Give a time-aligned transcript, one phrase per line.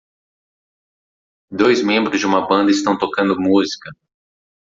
[1.51, 3.91] Dois membros de uma banda estão tocando música.